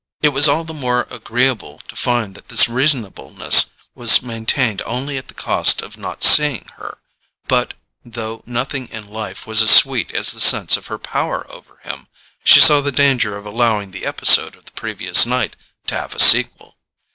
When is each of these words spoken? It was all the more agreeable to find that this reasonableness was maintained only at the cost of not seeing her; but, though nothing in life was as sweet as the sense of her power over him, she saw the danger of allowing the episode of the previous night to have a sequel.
It 0.23 0.29
was 0.29 0.49
all 0.49 0.63
the 0.63 0.73
more 0.73 1.05
agreeable 1.11 1.77
to 1.87 1.95
find 1.95 2.33
that 2.33 2.47
this 2.49 2.67
reasonableness 2.67 3.67
was 3.93 4.23
maintained 4.23 4.81
only 4.83 5.15
at 5.19 5.27
the 5.27 5.35
cost 5.35 5.83
of 5.83 5.95
not 5.95 6.23
seeing 6.23 6.65
her; 6.77 6.97
but, 7.47 7.75
though 8.03 8.41
nothing 8.47 8.87
in 8.87 9.07
life 9.07 9.45
was 9.45 9.61
as 9.61 9.69
sweet 9.69 10.11
as 10.11 10.31
the 10.31 10.39
sense 10.41 10.75
of 10.75 10.87
her 10.87 10.97
power 10.97 11.45
over 11.51 11.77
him, 11.83 12.07
she 12.43 12.59
saw 12.59 12.81
the 12.81 12.91
danger 12.91 13.37
of 13.37 13.45
allowing 13.45 13.91
the 13.91 14.07
episode 14.07 14.55
of 14.55 14.65
the 14.65 14.71
previous 14.71 15.27
night 15.27 15.55
to 15.85 15.93
have 15.95 16.15
a 16.15 16.19
sequel. 16.19 16.79